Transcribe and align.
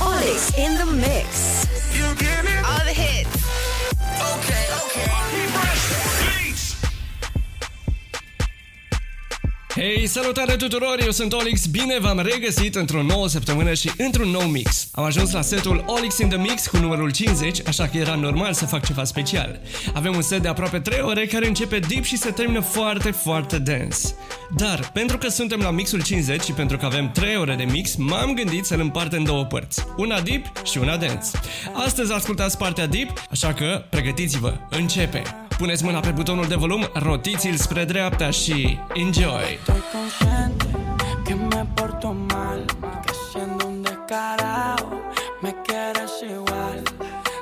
Olix 0.00 0.52
in 0.58 0.76
the 0.76 0.84
mix. 0.84 1.66
You 1.96 2.14
get 2.16 2.44
it? 2.44 2.64
All 2.66 2.84
the 2.84 2.92
hits. 2.92 3.33
Hei, 9.84 10.06
salutare 10.06 10.56
tuturor, 10.56 11.00
eu 11.04 11.10
sunt 11.10 11.32
Olix, 11.32 11.66
bine 11.66 11.98
v-am 12.00 12.18
regăsit 12.18 12.74
într-o 12.74 13.02
nouă 13.02 13.28
săptămână 13.28 13.74
și 13.74 13.90
într-un 13.96 14.28
nou 14.28 14.42
mix. 14.42 14.88
Am 14.92 15.04
ajuns 15.04 15.32
la 15.32 15.40
setul 15.40 15.84
Olix 15.86 16.18
in 16.18 16.28
the 16.28 16.38
Mix 16.38 16.66
cu 16.66 16.76
numărul 16.76 17.10
50, 17.10 17.58
așa 17.66 17.88
că 17.88 17.96
era 17.96 18.14
normal 18.14 18.52
să 18.52 18.66
fac 18.66 18.86
ceva 18.86 19.04
special. 19.04 19.60
Avem 19.94 20.14
un 20.14 20.22
set 20.22 20.42
de 20.42 20.48
aproape 20.48 20.78
3 20.80 21.00
ore 21.00 21.26
care 21.26 21.46
începe 21.46 21.78
deep 21.78 22.04
și 22.04 22.16
se 22.16 22.30
termină 22.30 22.60
foarte, 22.60 23.10
foarte 23.10 23.58
dance. 23.58 23.98
Dar, 24.56 24.90
pentru 24.92 25.18
că 25.18 25.28
suntem 25.28 25.60
la 25.60 25.70
mixul 25.70 26.02
50 26.02 26.42
și 26.42 26.52
pentru 26.52 26.76
că 26.76 26.84
avem 26.84 27.10
3 27.10 27.36
ore 27.36 27.54
de 27.54 27.64
mix, 27.64 27.94
m-am 27.94 28.34
gândit 28.34 28.64
să-l 28.64 28.80
împart 28.80 29.12
în 29.12 29.24
două 29.24 29.44
părți. 29.44 29.84
Una 29.96 30.20
deep 30.20 30.66
și 30.66 30.78
una 30.78 30.96
dance. 30.96 31.28
Astăzi 31.72 32.12
ascultați 32.12 32.58
partea 32.58 32.86
deep, 32.86 33.08
așa 33.30 33.52
că 33.52 33.84
pregătiți-vă, 33.90 34.56
începe! 34.70 35.43
Puneți 35.58 35.84
mâna 35.84 36.00
pe 36.00 36.10
butonul 36.10 36.46
de 36.46 36.54
volum, 36.54 36.88
rotiți-l 36.92 37.56
spre 37.56 37.84
dreapta 37.84 38.30
și 38.30 38.78
enjoy! 38.94 39.58
Estoy 39.58 39.82
consciente 39.92 40.66
que 41.24 41.34
me 41.34 41.66
porto 41.74 42.12
mal, 42.32 42.64
que 43.04 43.12
siendo 43.30 43.66
un 43.66 43.82
descarado 43.82 44.86
me 45.42 45.54
quieres 45.66 46.12
igual. 46.36 46.82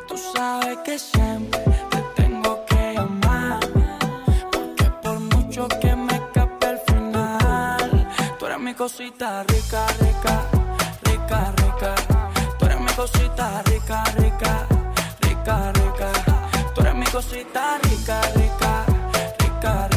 Tú 0.09 0.15
sabes 0.33 0.77
que 0.87 0.97
siempre 1.13 1.61
te 1.91 2.01
tengo 2.19 2.53
que 2.69 2.83
llamar, 2.97 3.59
porque 4.55 4.87
por 5.03 5.19
mucho 5.33 5.67
que 5.81 5.93
me 6.07 6.15
escape 6.21 6.67
al 6.73 6.81
final, 6.89 7.89
tú 8.39 8.43
eres 8.47 8.61
mi 8.67 8.75
cosita 8.75 9.29
rica, 9.53 9.83
rica, 10.05 10.35
rica, 11.09 11.41
rica. 11.63 11.93
Tú 12.59 12.65
eres 12.67 12.81
mi 12.87 12.93
cosita 13.01 13.47
rica, 13.71 13.99
rica, 14.23 14.53
rica, 15.25 15.57
rica. 15.75 15.82
cosita 17.13 17.79
rica, 17.83 18.21
rica, 18.33 18.85
rica. 19.37 19.92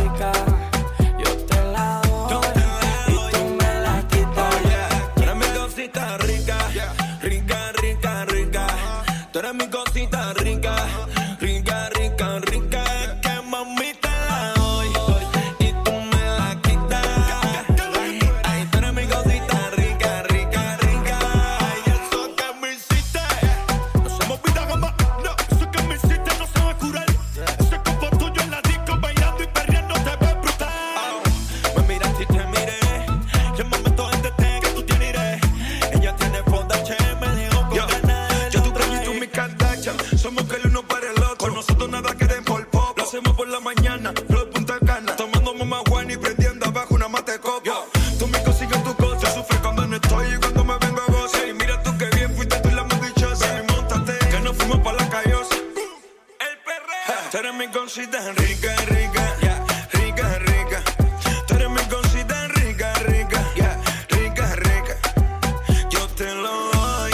Tú 57.36 57.40
eres 57.40 57.54
mi 57.54 57.68
cosita 57.68 58.32
rica, 58.32 58.74
rica, 58.86 59.36
rica, 59.92 60.40
rica. 60.40 60.82
Tú 61.46 61.56
eres 61.56 61.70
mi 61.70 61.82
cosita 61.94 62.48
rica, 62.48 62.94
rica, 62.94 63.52
rica, 64.08 64.56
rica. 64.56 64.98
Yo 65.90 66.08
te 66.16 66.34
lo 66.34 66.72
doy 66.72 67.12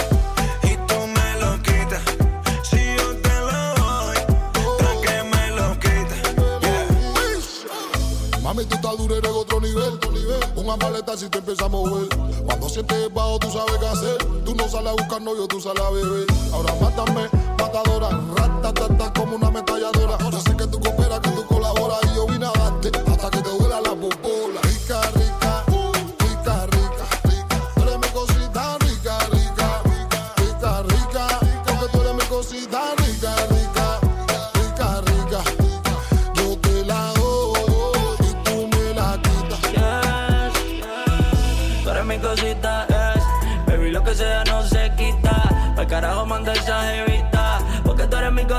y 0.61 0.77
tú 0.85 1.07
me 1.07 1.39
lo 1.39 1.59
quitas. 1.63 2.03
Si 2.61 2.77
yo 2.77 3.17
te 3.17 3.33
lo 3.33 3.73
doy, 3.81 4.17
para 4.77 5.01
que 5.01 5.23
me 5.23 5.49
lo 5.57 5.73
quitas. 5.79 6.21
Mami, 8.43 8.65
tú 8.65 8.75
estás 8.75 8.97
dura, 8.99 9.15
eres 9.15 9.31
otro 9.31 9.59
nivel. 9.59 9.99
Una 10.55 10.77
maleta 10.77 11.17
si 11.17 11.29
te 11.29 11.39
empieza 11.39 11.65
a 11.65 11.69
mover. 11.69 12.09
Cuando 12.45 12.69
sientes 12.69 13.11
bajo, 13.11 13.39
tú 13.39 13.49
sabes 13.49 13.75
qué 13.79 13.87
hacer. 13.87 14.17
Tú 14.45 14.53
no 14.53 14.69
sales 14.69 14.91
a 14.91 14.93
buscar 14.93 15.19
novio, 15.19 15.47
tú 15.47 15.59
sales 15.59 15.81
a 15.81 15.89
beber. 15.89 16.27
Ahora 16.53 16.75
mátame, 16.79 17.27
matadora. 17.57 18.30
Ratatata 18.71 19.11
como 19.19 19.35
una 19.35 19.47
ametralladora. 19.47 20.17
Yo 20.31 20.39
sé 20.39 20.55
que 20.55 20.65
tú 20.67 20.79
cooperas, 20.79 21.19
que 21.19 21.29
tú 21.31 21.50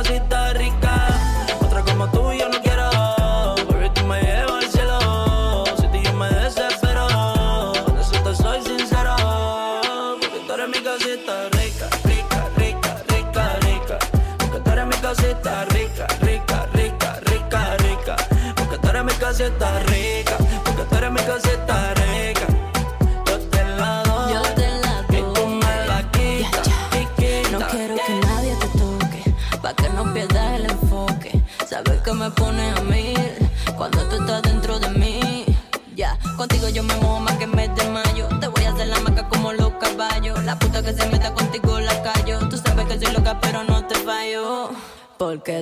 cosita 0.03 0.53
rica. 0.55 1.07
Otra 1.61 1.83
como 1.83 2.09
tú 2.09 2.33
yo 2.33 2.49
no 2.49 2.61
quiero. 2.61 2.91
Baby, 3.71 3.91
tú 3.95 4.05
me 4.05 4.21
llevas 4.21 4.65
al 4.65 4.71
cielo. 4.71 5.65
Si 5.81 5.87
ti 5.89 6.03
yo 6.03 6.13
me 6.15 6.29
desespero. 6.29 7.07
Por 7.87 7.99
eso 8.01 8.13
te 8.25 8.35
soy 8.35 8.63
sincero. 8.63 9.15
Porque 10.21 10.41
tú 10.47 10.53
eres 10.55 10.69
mi 10.69 10.81
cosita 10.83 11.49
rica, 11.53 11.87
rica, 12.05 12.41
rica, 12.57 12.93
rica, 13.09 13.59
rica. 13.61 13.99
Porque 14.39 14.59
tú 14.61 14.71
eres 14.71 14.87
mi 14.87 14.97
cosita 14.97 15.65
rica, 15.67 16.07
rica, 16.21 16.67
rica, 16.73 17.21
rica, 17.31 17.77
rica. 17.79 18.17
Porque 18.57 18.79
tú 18.79 18.89
eres 18.89 19.05
mi 19.05 19.13
cosita 19.13 19.79
rica. 19.87 20.37
Porque 20.65 20.83
tú 20.89 20.97
eres 20.97 21.11
mi 21.13 21.21
cosita 21.21 21.72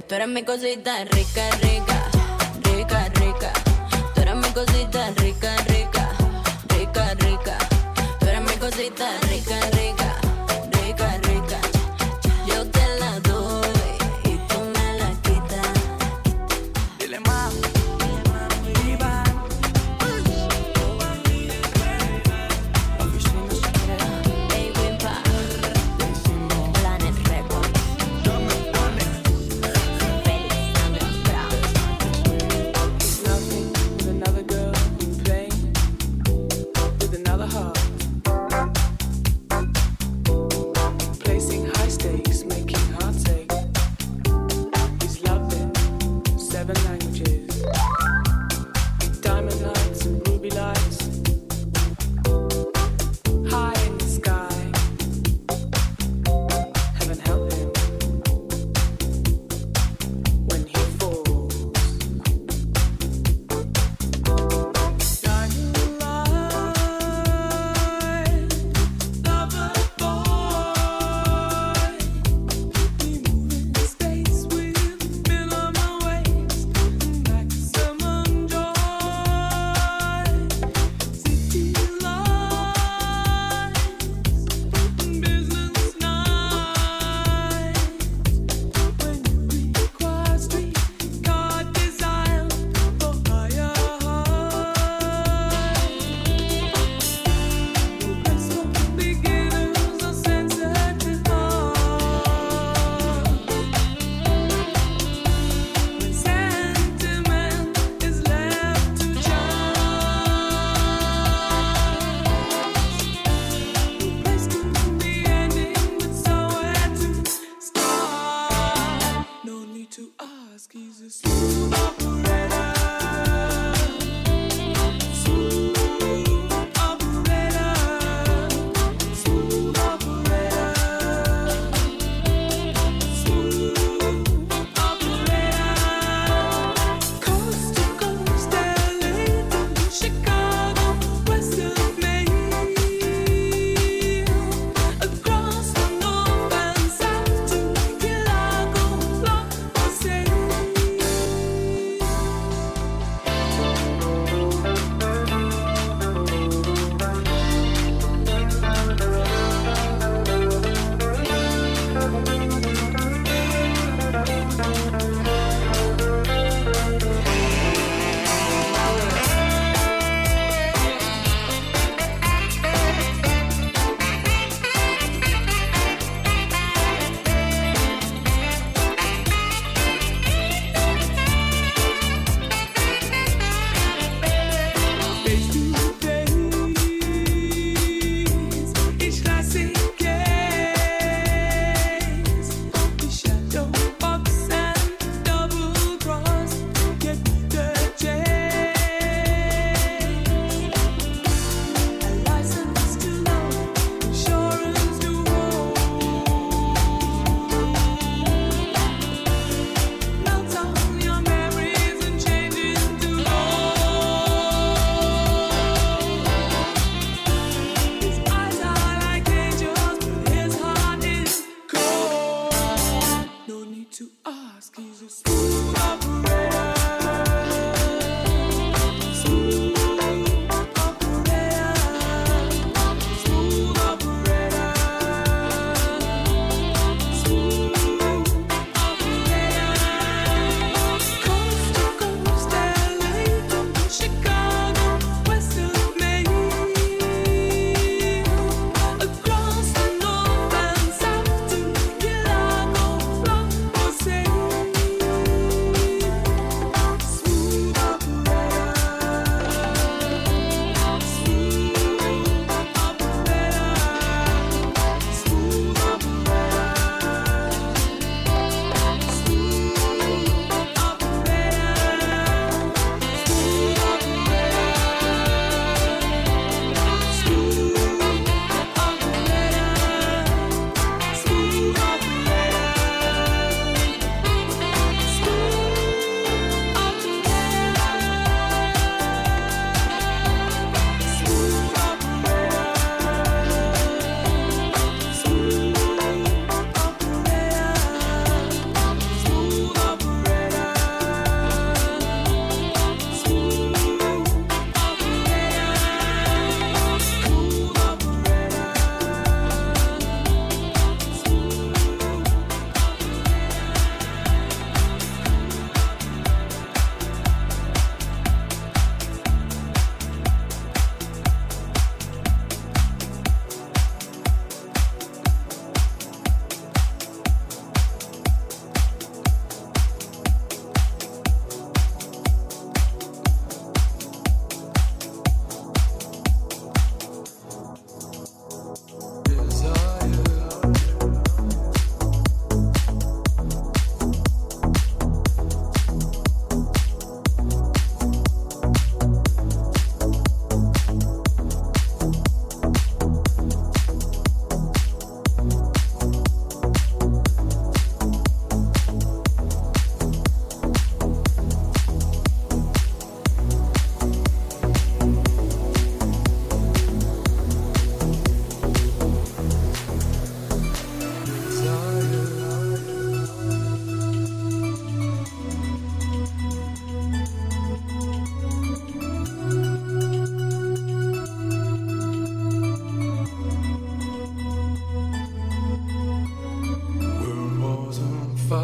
tú 0.07 0.15
eres 0.15 0.29
mi 0.29 0.43
cosita 0.43 1.05
rica, 1.05 1.51
rica, 1.63 2.11
rica, 2.63 3.09
rica. 3.15 3.53
Tú 4.15 4.21
eres 4.21 4.37
mi 4.37 4.49
cosita 4.53 4.90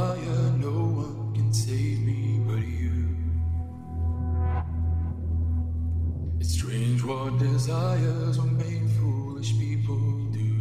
fire, 0.06 0.52
no 0.68 0.78
one 1.02 1.34
can 1.34 1.52
save 1.52 2.00
me 2.00 2.40
but 2.48 2.64
you. 2.80 2.96
It's 6.40 6.52
strange 6.58 7.02
what 7.02 7.38
desires 7.38 8.38
were 8.38 8.54
made 8.64 8.88
foolish 8.98 9.52
people 9.58 10.02
do. 10.40 10.54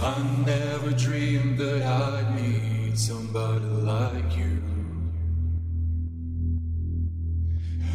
I 0.00 0.14
never 0.46 0.90
dreamed 1.06 1.58
that 1.58 1.82
I'd 1.82 2.28
need 2.40 2.98
somebody 2.98 3.70
like 3.92 4.36
you. 4.36 4.56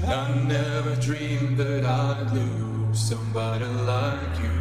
I 0.06 0.24
never 0.56 0.96
dreamed 1.08 1.58
that 1.58 1.86
I'd 1.86 2.32
lose 2.32 3.00
somebody 3.12 3.66
like 3.66 4.36
you. 4.44 4.57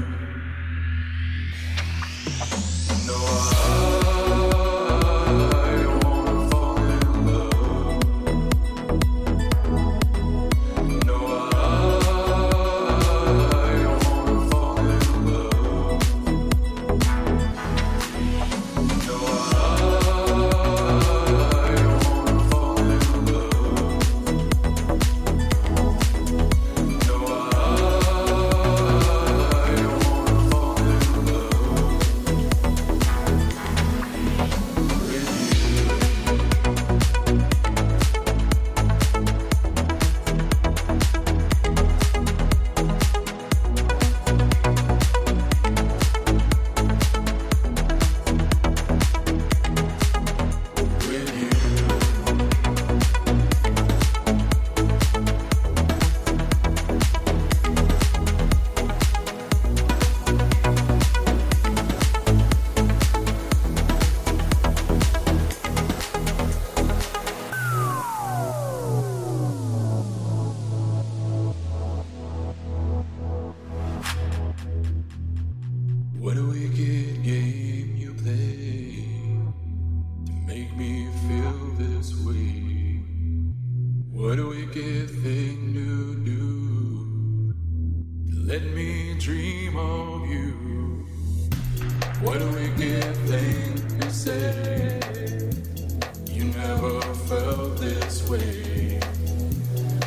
Felt 97.27 97.77
this 97.79 98.29
way. 98.29 99.01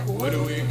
What 0.05 0.31
do 0.31 0.43
wicked 0.43 0.68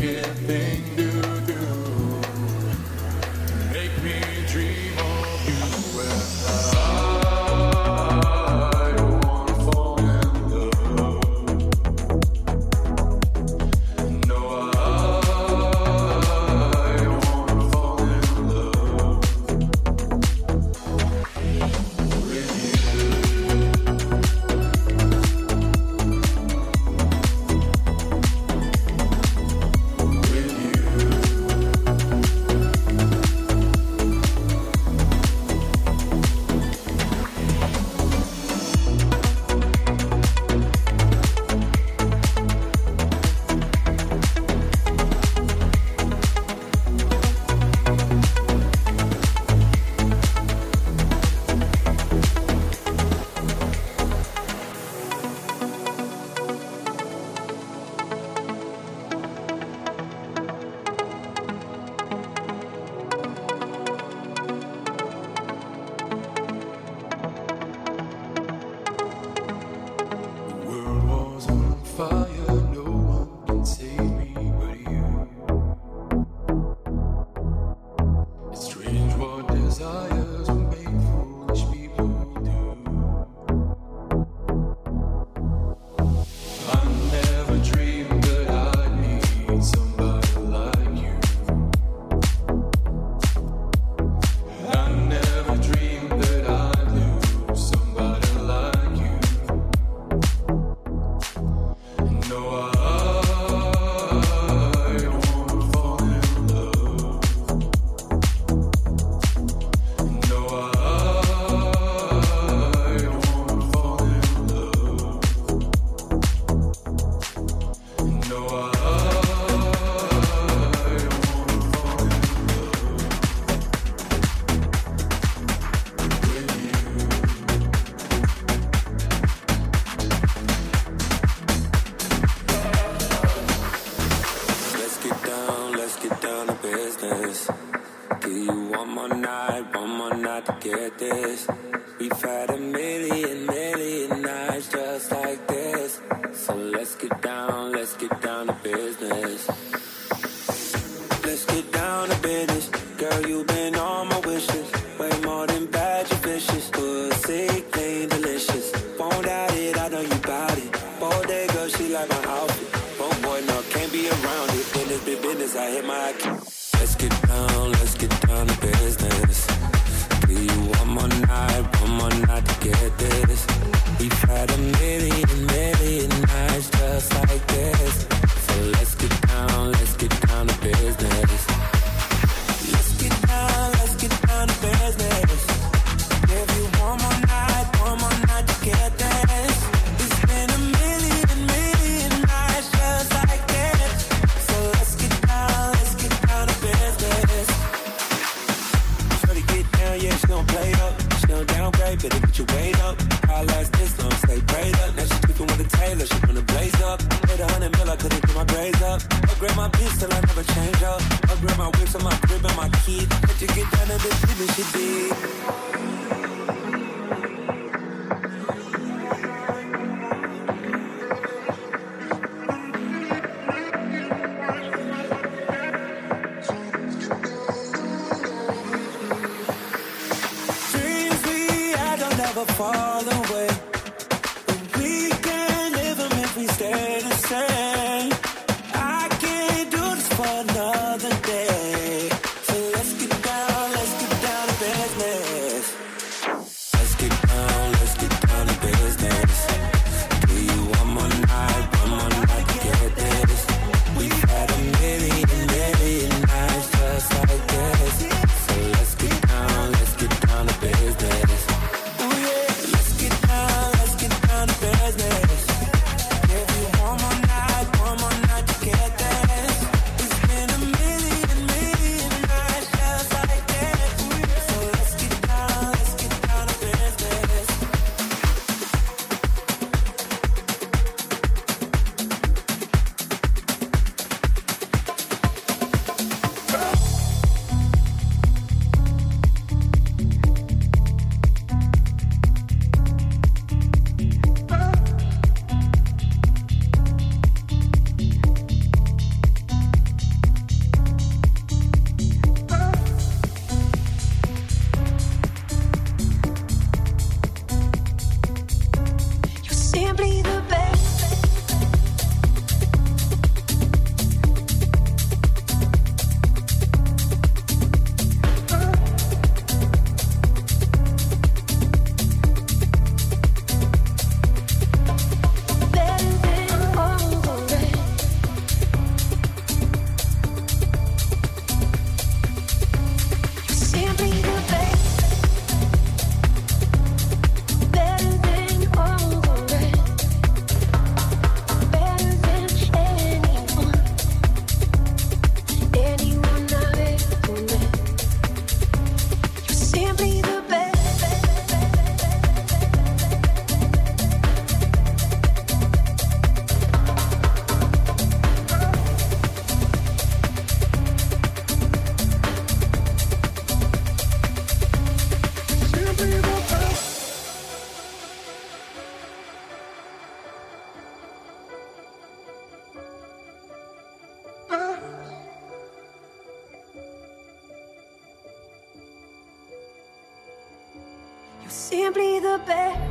simply 381.69 382.19
the 382.19 382.41
best. 382.47 382.88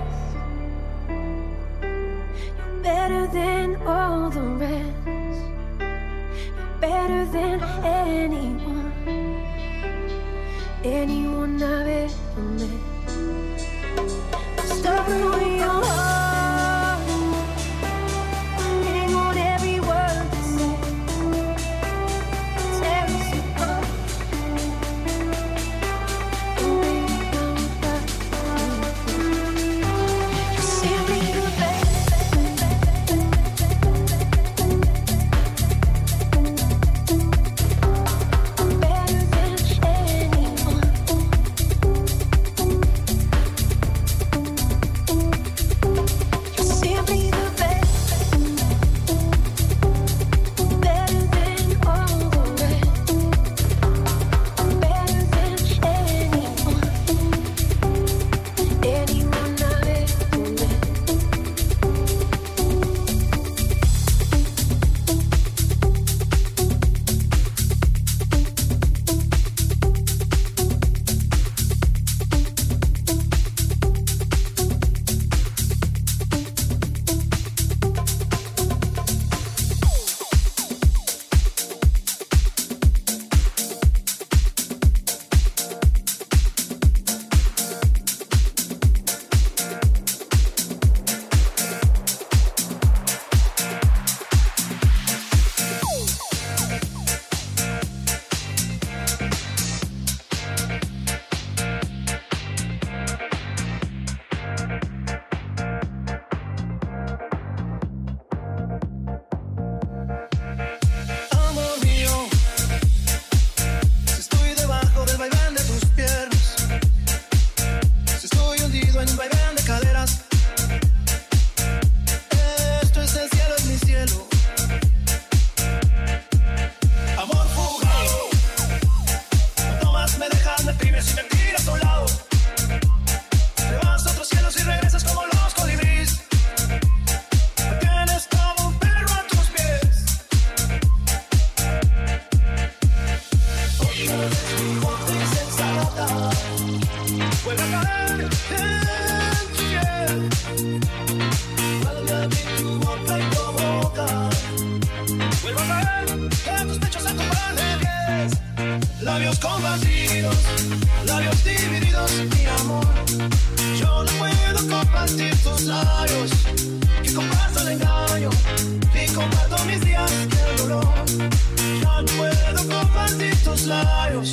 Labios. 173.67 174.31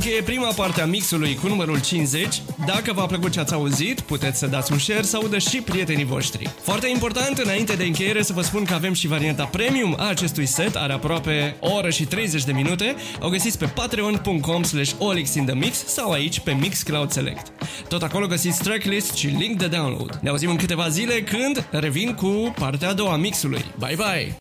Încheie 0.00 0.22
prima 0.22 0.52
parte 0.52 0.80
a 0.80 0.86
mixului 0.86 1.34
cu 1.34 1.48
numărul 1.48 1.80
50. 1.80 2.42
Dacă 2.66 2.92
v-a 2.92 3.06
plăcut 3.06 3.32
ce 3.32 3.40
ați 3.40 3.52
auzit, 3.52 4.00
puteți 4.00 4.38
să 4.38 4.46
dați 4.46 4.72
un 4.72 4.78
share 4.78 5.02
să 5.02 5.16
audă 5.16 5.38
și 5.38 5.60
prietenii 5.60 6.04
voștri. 6.04 6.50
Foarte 6.62 6.88
important, 6.88 7.38
înainte 7.38 7.76
de 7.76 7.84
încheiere, 7.84 8.22
să 8.22 8.32
vă 8.32 8.42
spun 8.42 8.64
că 8.64 8.74
avem 8.74 8.92
și 8.92 9.06
varianta 9.06 9.44
premium 9.44 9.96
a 9.98 10.08
acestui 10.08 10.46
set, 10.46 10.76
are 10.76 10.92
aproape 10.92 11.56
o 11.60 11.72
oră 11.72 11.90
și 11.90 12.04
30 12.04 12.44
de 12.44 12.52
minute. 12.52 12.94
O 13.20 13.28
găsiți 13.28 13.58
pe 13.58 13.66
patreon.com 13.66 14.62
slash 14.62 14.92
olixinthemix 14.98 15.84
sau 15.86 16.10
aici 16.10 16.40
pe 16.40 16.52
Mixcloud 16.52 17.10
Select. 17.10 17.52
Tot 17.88 18.02
acolo 18.02 18.26
găsiți 18.26 18.62
tracklist 18.62 19.14
și 19.14 19.26
link 19.26 19.58
de 19.58 19.66
download. 19.66 20.18
Ne 20.22 20.28
auzim 20.28 20.50
în 20.50 20.56
câteva 20.56 20.88
zile 20.88 21.22
când 21.22 21.68
revin 21.70 22.14
cu 22.14 22.54
partea 22.58 22.88
a 22.88 22.92
doua 22.92 23.12
a 23.12 23.16
mixului. 23.16 23.64
Bye 23.78 23.96
bye! 23.96 24.38